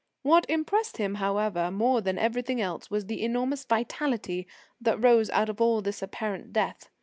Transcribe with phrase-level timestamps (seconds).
[0.23, 4.47] What impressed him, however, more than everything else was the enormous vitality
[4.81, 6.89] that rose out of all this apparent death.